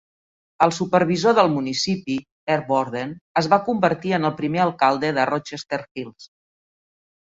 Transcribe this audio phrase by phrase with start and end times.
[0.65, 2.15] El supervisor del municipi,
[2.53, 2.67] Earl E.
[2.71, 3.11] Borden,
[3.43, 6.31] es va convertir en el primer alcalde de Rochester Hills.